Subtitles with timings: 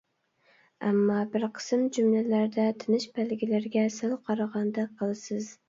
[0.87, 5.55] ئەمما بىر قىسىم جۈملىلەردە تىنىش بەلگىلىرىگە سەل قارىغاندەك قىلىسىز.